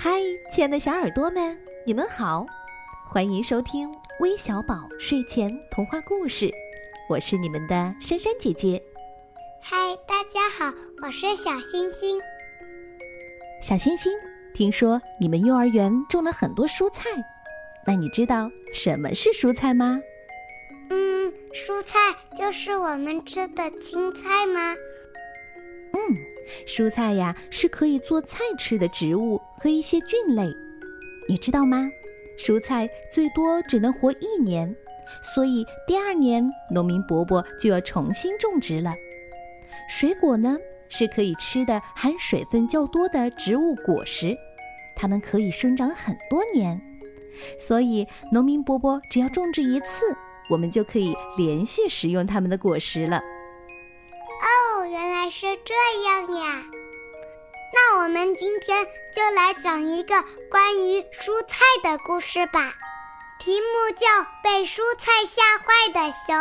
[0.00, 0.12] 嗨，
[0.52, 2.46] 亲爱的小耳朵们，你们好，
[3.08, 6.48] 欢迎收听微小宝睡前童话故事，
[7.10, 8.80] 我是你们的珊珊姐姐。
[9.60, 9.76] 嗨，
[10.06, 10.72] 大家好，
[11.02, 12.20] 我是小星星。
[13.60, 14.12] 小星星，
[14.54, 17.10] 听说你们幼儿园种了很多蔬菜，
[17.84, 20.00] 那你知道什么是蔬菜吗？
[20.90, 21.98] 嗯，蔬菜
[22.38, 24.76] 就是我们吃的青菜吗？
[26.66, 30.48] 蔬菜呀是可以做菜吃的植物和一些菌类，
[31.28, 31.88] 你知道吗？
[32.38, 34.74] 蔬菜最多只能活一年，
[35.34, 38.94] 所以第二年农民伯伯就要重新种植了。
[39.88, 40.56] 水果呢
[40.88, 44.36] 是可以吃的含水分较多的植物果实，
[44.94, 46.80] 它们可以生长很多年，
[47.58, 50.16] 所以农民伯伯只要种植一次，
[50.48, 53.20] 我们就可以连续食用它们的果实了。
[54.88, 56.64] 原来是这样呀！
[57.74, 60.14] 那我们今天就来讲一个
[60.50, 62.72] 关于蔬菜的故事吧，
[63.38, 63.66] 题目
[63.98, 64.06] 叫
[64.42, 66.34] 《被蔬菜吓坏的熊》。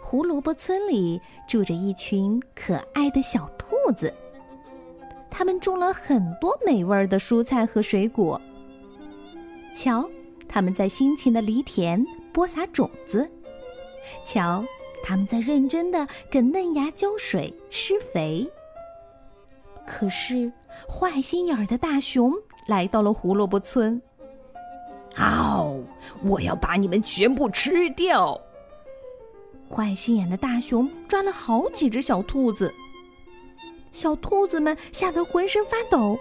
[0.00, 4.12] 胡萝卜村里住着一群可爱的小兔子，
[5.30, 8.40] 它们种了很多美味的蔬菜和水果。
[9.74, 10.08] 瞧，
[10.48, 13.26] 它们在辛勤的犁田、播撒种子；
[14.26, 14.64] 瞧，
[15.02, 18.48] 它们在认真的给嫩芽浇水、施肥。
[19.86, 20.50] 可是，
[20.88, 22.32] 坏心眼儿的大熊
[22.66, 24.00] 来到了胡萝卜村。
[25.16, 25.78] 嗷！
[26.24, 28.40] 我要把你们全部吃掉！
[29.68, 32.72] 坏心眼的大熊抓了好几只小兔子，
[33.92, 36.18] 小兔子们吓得浑身发抖，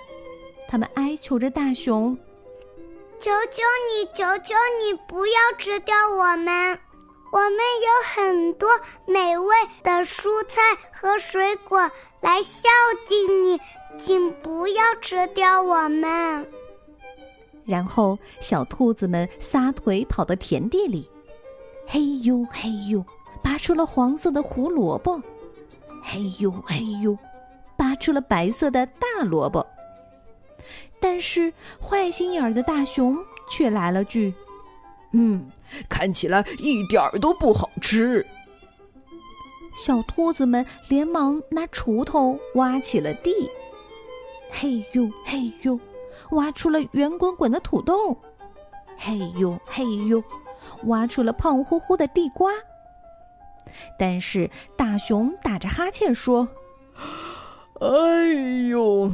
[0.68, 2.18] 他们哀求着大熊
[3.20, 6.80] ：“求求你，求求你，不要吃掉我们！
[7.32, 8.70] 我们有很多
[9.06, 12.70] 美味的蔬菜和水果来孝
[13.06, 13.60] 敬你，
[13.98, 16.46] 请不要吃掉我们！”
[17.66, 21.10] 然后，小兔子们撒腿跑到田地里，
[21.88, 23.04] 嘿呦嘿呦。
[23.44, 25.20] 拔出了黄色的胡萝卜，
[26.04, 27.18] 嘿呦嘿呦，
[27.76, 29.66] 拔出了白色的大萝卜。
[31.00, 33.18] 但是坏心眼儿的大熊
[33.50, 34.32] 却来了句
[35.12, 35.50] ：“嗯，
[35.90, 38.26] 看起来一点儿都不好吃。”
[39.78, 43.50] 小兔子们连忙拿锄头挖起了地，
[44.52, 45.80] 嘿呦嘿呦，
[46.32, 48.16] 挖出了圆滚滚的土豆，
[48.98, 50.22] 嘿呦嘿呦，
[50.84, 52.52] 挖出了胖乎乎的地瓜。
[53.98, 56.48] 但是大熊打着哈欠说
[57.80, 58.34] ：“哎
[58.70, 59.10] 呦，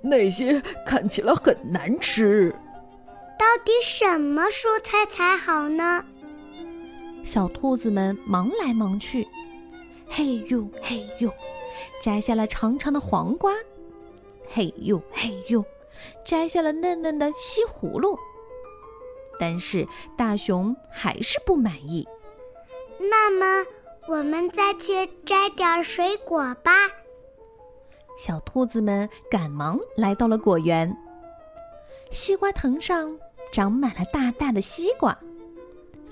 [0.00, 2.54] 那些看起来很难吃。
[3.38, 6.04] 到底什么蔬菜才好呢？”
[7.24, 9.26] 小兔子们忙来忙去，
[10.08, 11.32] 嘿呦嘿呦，
[12.02, 13.52] 摘下了长长的黄瓜，
[14.48, 15.64] 嘿呦嘿呦，
[16.24, 18.18] 摘下了嫩嫩的西葫芦。
[19.38, 19.86] 但是
[20.16, 22.06] 大熊还是不满意。
[22.98, 23.66] 那么。
[24.08, 26.70] 我们再去摘点水果吧。
[28.16, 30.96] 小兔子们赶忙来到了果园。
[32.12, 33.18] 西瓜藤上
[33.52, 35.16] 长满了大大的西瓜，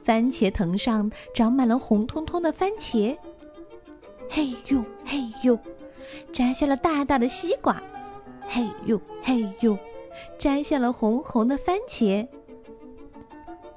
[0.03, 3.17] 番茄藤上长满了红彤彤的番茄。
[4.31, 5.59] 嘿呦嘿呦，
[6.33, 7.83] 摘下了大大的西瓜。
[8.47, 9.77] 嘿呦嘿呦，
[10.39, 12.27] 摘下了红红的番茄。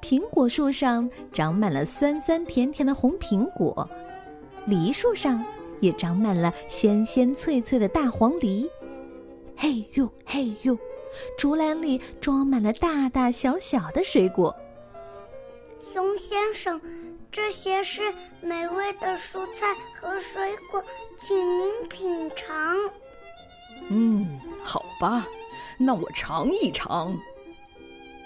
[0.00, 3.88] 苹果树上长满了酸酸甜甜的红苹果。
[4.66, 5.44] 梨树上
[5.80, 8.68] 也长满了鲜鲜脆脆的大黄梨，
[9.56, 10.76] 嘿呦嘿呦，
[11.36, 14.54] 竹篮里装满了大大小小的水果。
[15.92, 16.80] 熊先生，
[17.32, 20.82] 这些是美味的蔬菜和水果，
[21.20, 22.76] 请您品尝。
[23.88, 25.26] 嗯，好吧，
[25.78, 27.16] 那我尝一尝。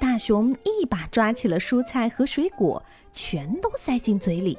[0.00, 2.82] 大熊一把抓起了蔬菜和水果，
[3.12, 4.58] 全都塞进嘴里。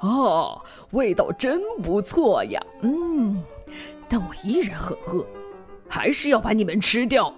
[0.00, 2.60] 哦，味道真不错呀！
[2.80, 3.40] 嗯，
[4.08, 5.24] 但我依然很饿，
[5.92, 7.30] 还是要把你们吃掉。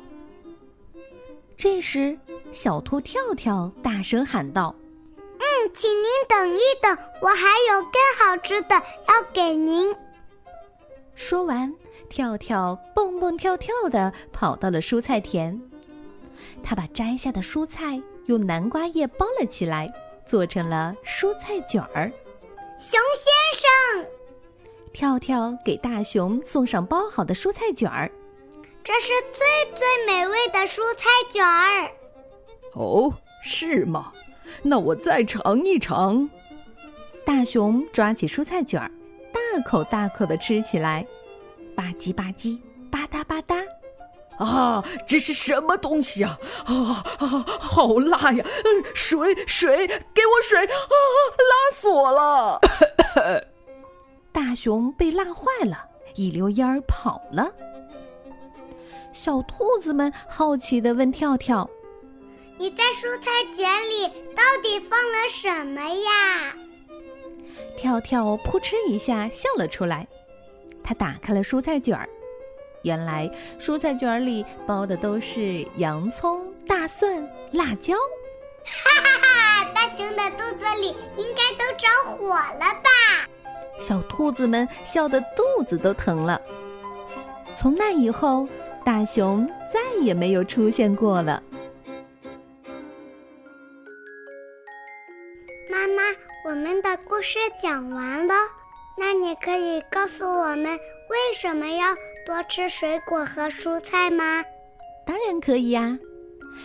[1.56, 2.17] 这时，
[2.53, 4.73] 小兔跳跳大声喊道
[5.19, 9.93] ：“嗯，请您等一等，我还有更好吃的要给您。”
[11.17, 11.75] 说完，
[12.09, 15.61] 跳跳蹦蹦跳跳的跑到了蔬菜田，
[16.62, 19.93] 他把摘下的蔬菜用南瓜叶包了起来，
[20.25, 22.09] 做成了蔬菜卷儿。
[22.79, 24.06] 熊先生，
[24.93, 28.09] 跳跳给大熊送上包好的蔬菜卷儿。
[28.84, 31.90] 这是最最美味的蔬菜卷儿。
[32.75, 33.10] 哦，
[33.42, 34.12] 是吗？
[34.62, 36.28] 那我再尝一尝。
[37.25, 38.90] 大熊抓起蔬菜卷儿，
[39.32, 41.04] 大口大口的吃起来。
[41.75, 42.60] 吧唧吧唧，
[42.90, 43.64] 吧嗒吧嗒。
[44.36, 46.38] 啊，这是什么东西啊？
[46.66, 48.44] 啊啊，好辣呀！
[48.94, 50.58] 水水，给我水！
[50.66, 50.69] 啊，
[51.38, 52.60] 辣死我了！
[54.31, 55.78] 大熊被辣坏了，
[56.16, 57.50] 一溜烟儿跑了。
[59.14, 61.70] 小兔子们好奇地问跳跳
[62.58, 66.56] ：“你在蔬菜卷里到底放了什么呀？”
[67.78, 70.06] 跳跳扑哧一下笑了出来，
[70.82, 72.08] 他打开了蔬菜卷儿。
[72.82, 77.94] 原来蔬菜卷里包的都是洋葱、大蒜、辣椒。
[78.64, 79.72] 哈哈哈！
[79.72, 83.28] 大熊的肚子里应该都着火了吧？
[83.81, 86.40] 小兔子们笑得肚子都疼了。
[87.55, 88.49] 从那以后，
[88.84, 91.42] 大熊再也没有出现过了。
[95.70, 96.02] 妈妈，
[96.44, 98.34] 我们的故事讲完了，
[98.98, 101.94] 那你可以告诉我们为什么要？
[102.26, 104.42] 多吃水果和蔬菜吗？
[105.06, 105.98] 当然可以呀！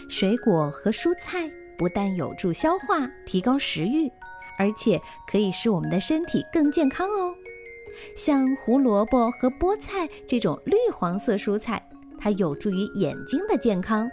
[0.10, 4.10] 水果和蔬菜不但有助消化、提高食欲，
[4.58, 7.36] 而且可以使我们的身体更健康哦。
[8.16, 11.86] 像胡萝卜和菠菜这种绿黄色蔬菜，
[12.20, 14.08] 它有助于眼睛的健康；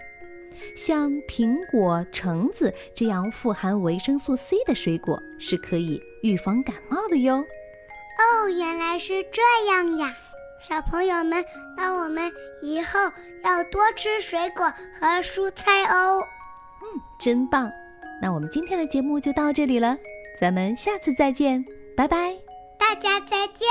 [0.76, 7.36] 像苹果、橙子这样富含维生素 C 的水果，是可以预防感冒的哟。
[7.38, 10.14] 哦，原来是这样呀！
[10.58, 11.44] 小朋友们，
[11.76, 12.32] 那我们
[12.62, 12.98] 以后
[13.42, 16.22] 要多吃水果和蔬菜哦。
[16.80, 17.70] 嗯，真棒！
[18.22, 19.98] 那我们今天的节目就到这里了，
[20.40, 21.62] 咱们下次再见，
[21.94, 22.34] 拜拜！
[22.78, 23.66] 大家再见。